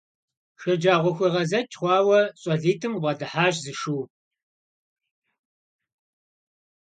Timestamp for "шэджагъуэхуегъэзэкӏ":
0.61-1.75